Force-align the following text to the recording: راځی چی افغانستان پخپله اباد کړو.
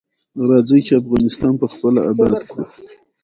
راځی 0.49 0.79
چی 0.85 0.93
افغانستان 1.01 1.53
پخپله 1.61 2.01
اباد 2.11 2.39
کړو. 2.49 2.63